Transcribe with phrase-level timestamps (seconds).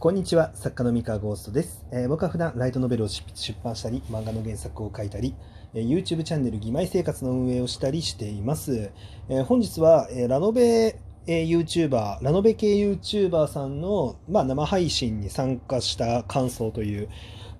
[0.00, 3.24] こんにちは作家の三河ゴーストです、えー僕は普段ライトノベルを出
[3.64, 5.34] 版したり漫画の原作を書いたり、
[5.72, 8.90] えー YouTube チャンネル「義妹生活」の運営をしたりしています、
[9.30, 17.08] えー本日は、えーラノベ、えー YouTuber ラノベ系 YouTuber さんの、まあ、生配信に参加した感想という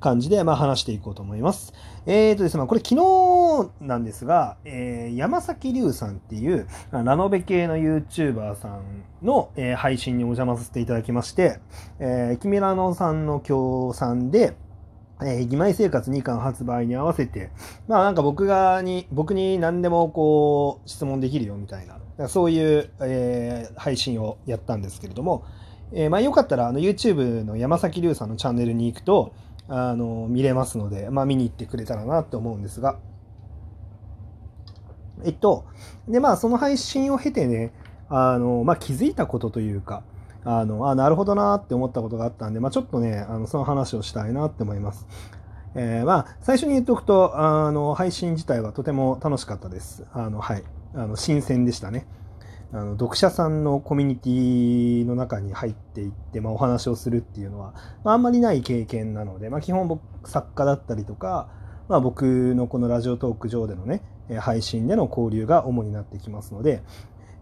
[0.00, 1.72] 感じで、まあ、話していこうと思います。
[2.06, 11.60] えーとですね、これ昨日なんですが、えー山崎龍さんっていうラノベ系の YouTuber さんの、えー配信にお邪魔させていただきまして、
[12.00, 14.54] えー、キミラノさんの協賛で、
[15.22, 17.50] えー、義妹生活2巻発売に合わせて、
[17.88, 21.86] まあなんか僕がに、僕に何でもこう質問できるよみたい
[22.18, 25.46] な、そういう、えー配信をやったんですけれども、
[25.92, 29.32] えーまあよかったらあの YouTube の山崎龍さんのチャンネルに行くと、
[29.68, 32.98] あの、見れますので、まあ見に行ってくれたらなって思うんですが、
[35.24, 35.64] えっと、
[36.08, 37.72] でまあその配信を経てね、
[38.08, 40.02] あの、まあ気づいたことというか、
[40.44, 45.06] あの、あ、なるほどなって思ったことがあったんで、まあちょっとね、あの、その話をしたいなって思います。
[45.76, 50.04] えーまあ、最初に言っておくと、あの、配信自体はとても楽しかったです。
[50.12, 50.62] あの、はい。
[50.94, 52.06] あの、新鮮でしたね。
[52.72, 61.48] あの、読者さんのコミュニティの中に入っていって、まあ、お話をするっていうのは、まあ、あんまりない経験なので、まあ、基本僕、作家だったりとか、
[61.88, 64.02] まあ、僕のこのラジオトーク上でのね、
[64.40, 66.82] 配信での交流が主になってきますので、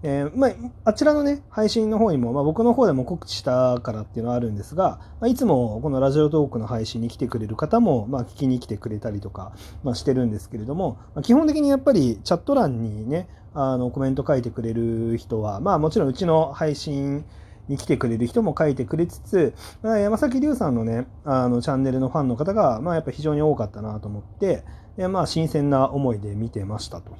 [0.05, 0.51] えーまあ、
[0.85, 9.53] あちらのね、配信の方にも、まあ、僕の方でも告知したからっていうのはあるんですが、まあ、いつもこのラジオトークの配信に来てくれる方も、まあ、聞きに来てくれたりとか、
[9.85, 17.25] まあ、してるんですけれども、まあ、基本的にやっぱりチャット欄にね、あのコメント書いてくれる人は、まあ、もちろんうちの配信
[17.69, 24.65] に来てくれる人も書いてくれつつ、まあ、山崎龍さんのね、あのチャンネルのファンの方が、まあ、やっぱ非常に多かったなと思って、
[24.97, 27.17] でまあ、新鮮な思いで見てましたと。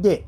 [0.00, 0.26] で、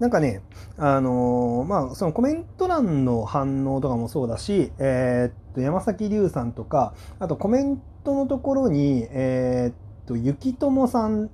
[0.00, 0.40] なんかね、
[0.78, 9.74] あのーまあ、そのコメント欄の反応とかもそうだし、えーっと、山崎龍さんとか、あとコメントのところに、えーっ
[10.06, 11.28] と、ゆきともさんっ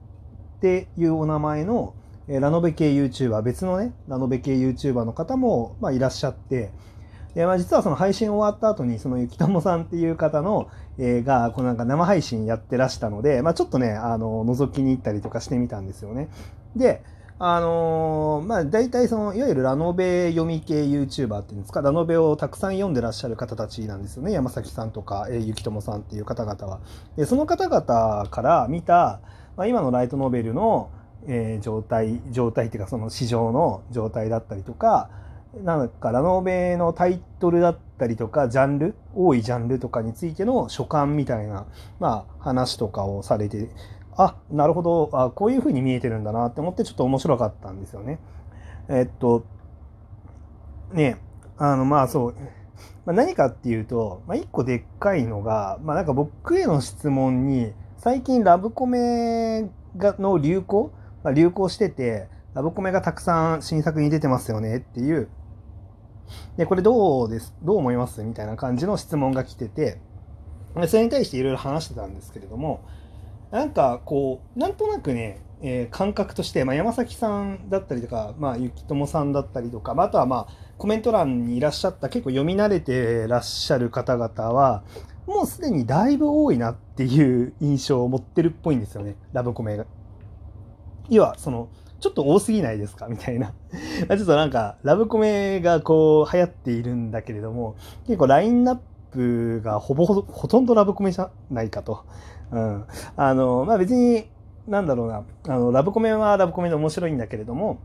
[0.61, 1.95] ていうお名前の、
[2.27, 6.73] えラノベ系 YouTuber、別のね、ラノベ系 YouTuber の方も、まあ、いらっしゃって、
[7.37, 16.31] でまあ、実はその配信終わった後に、そのゆきともさんっていう方の、えーが、このなんか生配信やってらしたので、まあ、ちょっとね、あの、覗きに行ったりとかしてみたんですよね。
[16.75, 17.05] で、
[17.39, 24.33] あのーまあ大体そのいわゆるラノベ読み系 YouTuber っていうんですかラノベをたくさん読んでらっしゃる方たちなんですよね。
[24.33, 26.81] 山崎さんとか、えー、ゆきともさんっていう方々は。
[27.17, 29.21] でその方々から見た、
[29.57, 30.91] まあ、今のライトノベルの、
[31.27, 35.11] えー状態状態っていうかその市場の状態だったりとか
[35.65, 41.67] なんかラノベのタイトルだったりとかジャンル多いジャンルとかについての所感みたいな、
[41.99, 43.69] まあ、話とかをされて
[44.17, 45.11] あなるほど。
[45.13, 48.19] あこういう風に見えてるんだなって思ってちょっと面白かったんですよね。
[48.89, 49.45] えっと
[50.93, 51.19] ね
[51.59, 52.35] あのまあそう、
[53.05, 65.29] まあ、何かっていうと、まあ、一個でっかいのが、まあ、なんか僕への質問に最近ラブコメがの流行、まあ、流行しててラブコメがたくさん新作に出てますよねっていう。
[66.57, 70.01] でこれどうですどう思いますみたいな感じの質問が来てて
[70.89, 72.85] それに対していろいろ話してたんですけれども
[73.57, 84.85] なんかこうなんとなくね、えー感覚として、まあ、山崎さんだったりとか、まあ、ゆきともさんだったりとか、まあ、あとはまあコメント欄にいらっしゃった結構読み慣れてらっしゃる方々は
[85.27, 89.87] もうすでにだいぶ多いなっていう印象を持ってるっぽいんですよねラブコメが。
[91.09, 91.69] 要はその
[91.99, 93.07] ちょっと多すぎないですか？
[93.09, 93.55] みたいな。
[93.73, 98.79] ちょっとなんかラブコメがこう流行っているんだけれども結構ラインナッ
[99.13, 102.05] プがほぼほとんどラブコメじゃないかと。
[102.53, 102.85] うん、
[103.17, 104.29] あのまあ別に
[104.67, 107.81] なんだろうなあのラブコメはラブコメで面白いんだけれども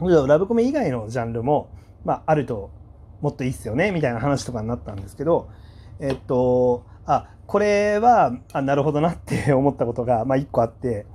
[0.00, 1.70] ラブコメ以外のジャンルも、
[2.04, 2.70] まあ、あると
[3.20, 5.48] もっといいっすよねみたいな話とかになったんですけど
[6.00, 11.06] えっとあこれはあなるほどなって思ったことが、まあ、一個あって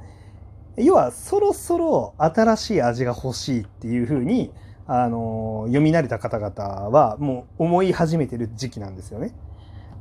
[0.78, 4.52] 要はそろそろ新しい味が欲しいっていうふうに
[4.88, 9.34] あの読み慣れた方々はもう思い始めてる時期なんですよね。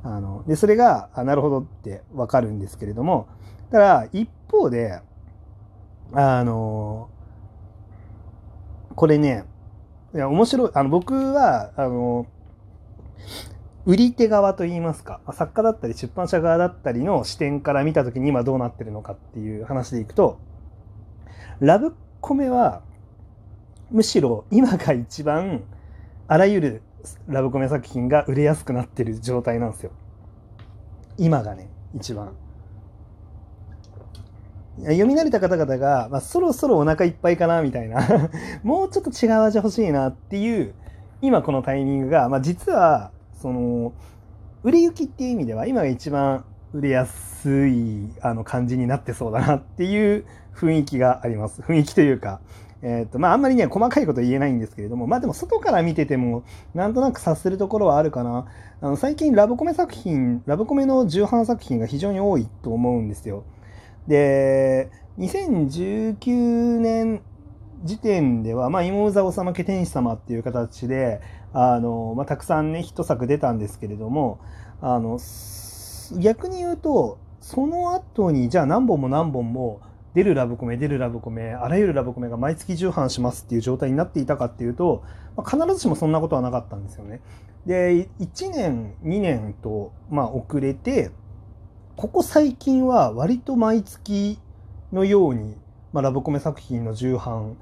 [0.04, 3.28] あのでそれがあなるほどってわかるんですけれども
[3.70, 5.00] ただ一方で
[6.12, 7.08] あの
[8.94, 9.44] これね
[10.14, 12.26] いや面白いあの僕はあの
[13.84, 20.38] 売り手側といいますか作家だったり出版社側だったりの視点から見た時に今どうなってるのかっていう話でいくと
[21.60, 22.82] ラブコメは
[23.90, 25.64] むしろ今が一番
[26.28, 26.82] あらゆる
[27.28, 29.90] ラブコメ作品が売れやすくなってる状態なんですよ。
[31.19, 32.32] 今がね、一番。
[34.78, 38.31] 読み慣れた方々が、まあ、そろそろお腹いっぱいかなみたいな
[38.64, 40.75] もうちょっと違う味欲しいなっていう
[41.20, 43.93] 今このタイミングが、まあ、実はその
[44.62, 50.25] 売れ行きっていう意味では今が一番売れやすいあの感じになってそうだなっていう
[50.55, 51.60] 雰囲気があります。
[51.60, 52.40] 雰囲気というか、
[52.82, 56.44] えっ、ー、と、まあ、あんまりね、細かいこと言えないんですけれども、まあでも外から見てても、
[56.75, 58.46] なんとなく察するところはあるかな。
[58.81, 63.44] あの、最近ラブコメ作品、ラブコメの重版作品が非常に多いと思うんですよ。
[64.08, 67.23] で、2019年
[67.84, 71.20] 時点では、まあ、妹座おさまけ天使様っていう形で、
[71.52, 74.40] あの、まあ、たくさんね、一作出たんですけれども、
[74.81, 75.19] あの、
[76.19, 79.81] 逆に言うと、その後に、じゃあ何本も何本も、
[80.14, 85.02] 出るラブコメ、出るラブコメ、あらゆるラブコメが毎月重版しますっていう状態になっていたかっていうと、
[85.36, 87.20] まあ、必ずしもそんなことはなかったんですよね。
[87.66, 91.10] で、1年、2年と、まあ、遅れて、
[91.96, 94.38] ここ最近は割と毎月
[94.92, 95.56] のように、
[95.92, 97.56] まあ、ラブコメ作品の重版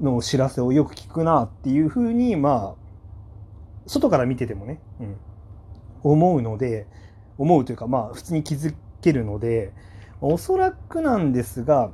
[0.00, 2.82] の知らせをよく聞くなっていうふうに、まあ、
[3.86, 5.16] 外から見ててもね、うん、
[6.02, 6.86] 思うので、
[7.38, 9.72] 思うというか、まあ、普通に気づけるので、
[10.22, 11.90] おそらくなんですが、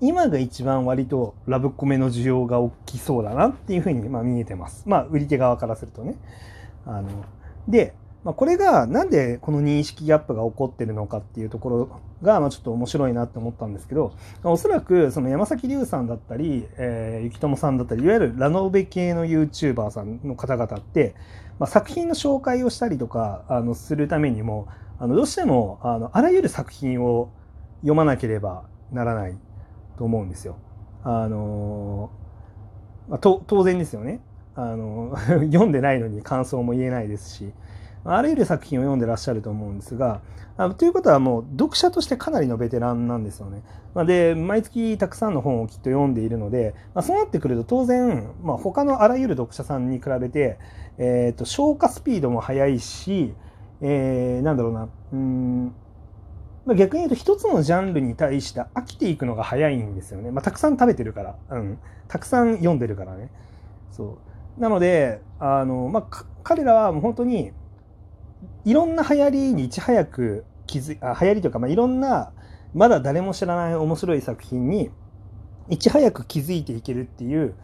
[0.00, 4.88] 今が一番割とラブコメの需要が大きそうだなっていうふうにま見えてます。
[4.88, 6.16] まあ、売り手側からするとね。
[6.86, 7.10] あの
[7.68, 7.94] で、
[8.26, 21.14] まあ、これがなんでこの認識ギャップが起こってるのかっていうところが、まあ、ちょっと面白いなって思ったんですけど、おそらくその山崎隆さんだったり、えー、ゆきともさんだったり、いわゆるラノベ系の YouTuber さんの方々って、
[21.60, 24.66] まあ、作品の紹介をしたりとかあのするためにも、
[24.98, 27.30] あのどうしてもあのあらゆる作品を
[27.82, 29.38] 読まなければならない
[29.98, 30.58] と思うんですよ。
[31.04, 32.10] あの
[33.08, 34.20] まあ、当然ですよね。
[34.56, 35.14] あの
[35.46, 37.52] 読んでないのに感想も言えないですし
[38.06, 40.20] あらゆる作品を読んでらっしゃると思うんですが
[40.56, 43.62] あということはもう読者としてかなりのベテランなんですよね。
[43.94, 50.58] まあ、で毎月たくさんの本をきっと読んでいるので、まあ、そうなってくると当然、まあ、他のあらゆる読者さんに比べて、
[50.98, 53.34] えーと消化スピードも速いし
[53.80, 55.74] えー、なんだろうな、うん、
[56.64, 60.30] ま、逆に言うと一つのジャンルに対して飽きていくのが早いんですよね。
[60.30, 61.78] まあ、たくさん食べてるから、うん。
[62.08, 63.30] たくさん読んでるからね。
[63.92, 64.18] そ
[64.58, 64.60] う。
[64.60, 67.52] なので、あの、まあ、彼らはもう本当に、
[68.66, 72.32] いろんな流行りにいち早く気づあ、流行りというか、まあ、いろんな、
[72.74, 74.90] まだ誰も知らない面白い作品に、
[75.68, 77.54] いち早く気づいていけるっていう、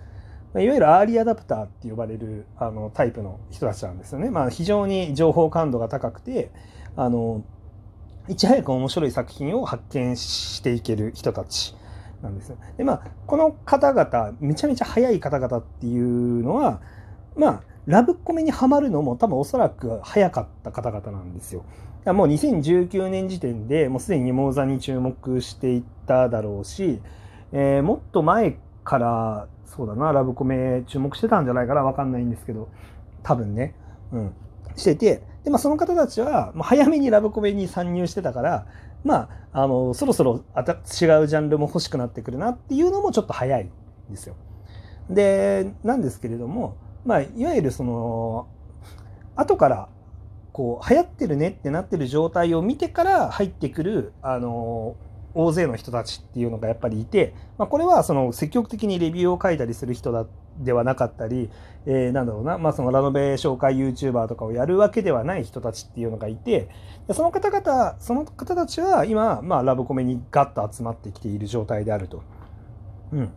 [0.55, 4.31] まいわゆるアーリーアダプターって呼ばれるあのタイプの人たちなんですよね。
[4.31, 6.53] まあ、非常に情報感度が高くて、
[6.95, 7.43] あの、
[8.29, 11.75] いち早く面白い作品を発見していける人たち
[12.23, 12.55] なんです。
[12.77, 16.81] で、まあ、この方々、めちゃめちゃ早い方々っていうのは、
[17.35, 21.65] まあ、ラブコメにはまるのも多分おそらく早かった方々なんですよ。
[22.07, 27.01] もう2019年時点でもうすでにモーザに注目していっただろうし、
[27.53, 32.69] えー、もっと前からそうだな、ラブコメ注目してたんじゃないかな、わかんないんですけど、
[33.23, 33.75] 多分ね、
[34.13, 34.35] うん、
[34.77, 38.67] してて、で、まあ、その方たちは、早めにラブコメに参入してたから、
[39.03, 43.71] まあ、あの、そろそろあた違うジャンルも欲しくなってくるなっていうのもちょっと早いん
[44.11, 44.37] ですよ。
[45.09, 48.49] で、なんですけれども、まあ、いわゆるその、
[49.37, 49.89] 後から、
[50.53, 54.97] こう、流行ってるねってなってる状態を見てから入ってくる、あの、
[55.35, 60.27] 大勢の人たちっていうのがやっぱりいて、まあ、これはその積極的にレビューを書いたりする人だ
[60.59, 61.49] ではなかったり、
[61.87, 66.69] えー、なんだろうな、まあ、そのラノベ紹介 YouTuber とかをやるわけではない人たちっていうのがいて、
[67.13, 72.23] その方々、その方たちは今、まあ、ラブコメにガッと集まってきている状態であると。
[73.13, 73.31] うん。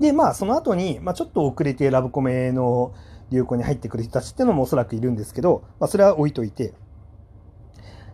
[0.00, 2.92] で、まあ、その後に、まあ、ちょっと遅れてラブコメの
[3.30, 6.74] 流行に入ってくる人たちっていうのもおそらくいるんですけど、まあ、それは置いといて、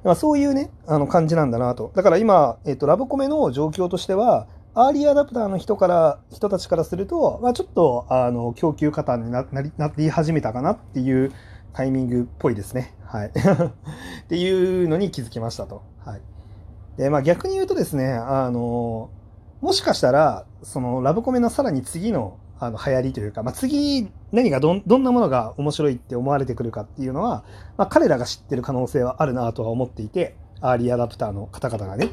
[0.04, 1.92] まあ、そういうね、あの感じなんだなと。
[1.94, 11.32] だから今、えっ、と、ラブコメの状況としては、アーリーアダプターの人から、人たちからすると、まあ、ちょっと、あの、供給過多にななりなり始めたかなっていう
[11.72, 12.94] タイミングっぽいですね。
[13.04, 13.30] はい。
[13.34, 15.82] っていうのに気づきましたと。
[16.04, 16.20] はい。
[16.96, 19.10] で、まあ逆に言うとですね、あの、
[19.60, 27.42] もしかしたら、そのラブコメのさらに次のあの流行りというか、まあ、次何がどんどんなものが面白いって思われてくるかっていうのは、
[27.78, 32.10] まあ、彼らが知ってる可能性はあるなとは思っていてアーリーアダプターの方々がね。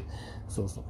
[0.48, 0.84] そうそう。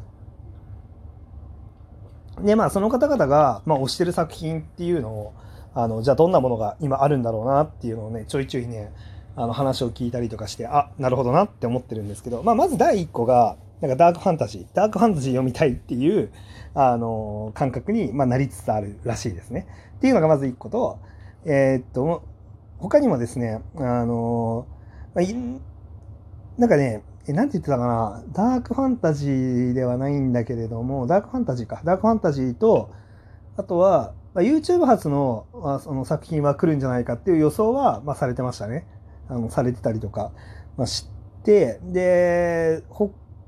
[2.47, 5.35] でまあその方々が、まあ、推してる作品っていうのを
[5.75, 8.93] あのじゃあどんなものが今あるんだろうなっていうのをねちょいちょいね
[9.35, 16.31] あの話を聞いたりとかしてあなるほどなって思ってるんですけど、まあ、まず第1個がなんかダークファンタジー、ダークファンタジー読みたいっていう、
[16.75, 19.67] あの、感覚に、まあ、なりつつあるらしいですね。
[19.97, 20.99] っていうのがまず一個と、
[21.45, 22.25] えー、っと、
[22.79, 24.67] 他にもですね、あの、
[25.15, 25.25] まあ、
[26.59, 31.83] なんかね、え、なんて言ってたかな、ダークファンタジーではないんだけれども、ダークファンタジーか。
[31.85, 32.91] ダークファンタジーと、
[33.57, 38.87] あとは、まあ、YouTube 発の,、まあその作品は来るんじゃないかっていう予想は、まあ、されてましたね。
[39.29, 40.33] あのされてたりとか、
[40.77, 41.07] まあ、知
[41.41, 42.83] って、で、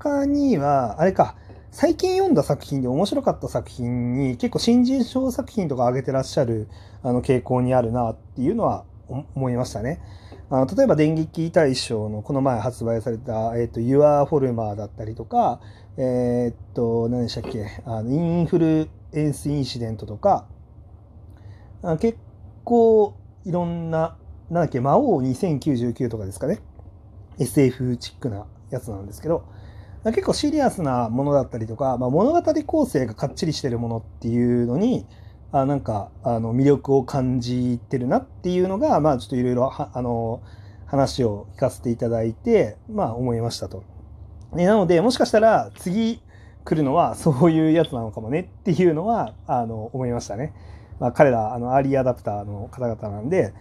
[0.00, 1.36] 他には、あれか、
[1.70, 6.68] 最近読んだ作品で面白かった作品に結構新人賞作品とか上げてらっしゃる
[7.02, 10.00] あの傾向にあるなっていうのは思いましたね。
[10.48, 15.60] あの例えば電撃大賞のこの前発売された、えっ、ー、と、Your Former だったりとか、
[15.98, 20.46] えっ、と、何でしたっけ、あのインフルエンスインシデントとか、
[21.82, 22.18] あ結
[22.64, 23.14] 構
[23.44, 24.16] いろんな、
[24.48, 26.58] なんだっけ、魔王2099とかですかね。
[27.38, 29.44] SF チックなやつなんですけど、
[30.04, 35.06] 結構シリアスなものだったりとか、まあ、物語構成がかっちりしてるものっていうのに、
[35.52, 40.42] あなんかあの魅力を感じてるなっていうのが、まあ、ちょっといろいろあの
[40.86, 43.84] 話を聞かせていただいて、まあ、思いましたと。
[44.52, 46.20] なのでもしかしたら次
[46.64, 50.54] 来るのはそういうやつなのかもねっていうのはあの思いましたね。
[50.98, 53.52] まあ、彼らあのアーリーアダプターの方々なんで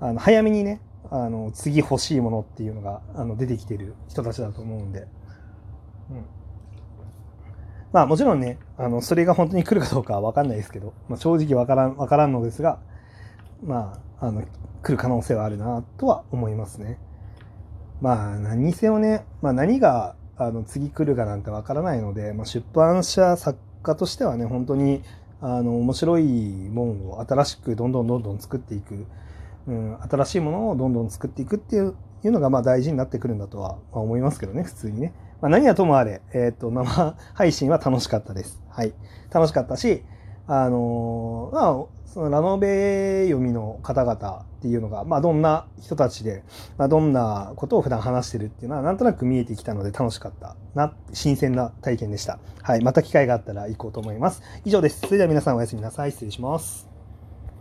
[0.00, 5.06] あの早めにねあの次欲しいものっていうのがあの出てきてる人たちだと思うんで。
[7.92, 12.80] まあもちろんね、あの、それが本当に来るかどうかはわかんないですけど、まあ、正直わからん、わからんのですが、
[13.64, 14.42] まあ、あの、
[14.82, 16.98] 来る可能性はあるなとは思いますね。
[18.00, 25.02] まあ、何にせよね、まあ何が、あの、次来るかなんてわからないので、まあ、出版社作家としてはね、本当に、
[25.40, 26.24] あの、面白い
[26.70, 29.06] もんを新しくどんどんどんどん作っていく、
[29.66, 35.12] うん、新しいものをどんどん作っていくっていういうのがまあ大事になってくるんだとは思いますけどね、普通にね。
[35.40, 38.60] まあ、何はともあれ、えっ、ー、と、生配信は楽しかったです。
[38.68, 38.92] はい。
[39.30, 40.02] 楽しかったし、
[40.46, 46.42] あのー、まあ、そのラノベ読みの方々っていうのが、まあ、どんな人たちで、
[46.78, 52.38] まあ、どんなことを普段話してるっていうのは、なんとなく見えてきたので楽しかったな、新鮮な体験でした。
[52.62, 52.82] はい。
[52.82, 54.42] また機会があったら行こうと思います。
[54.64, 55.00] 以上です。
[55.00, 56.12] それでは皆さんおやすみなさい。
[56.12, 56.87] 失礼します。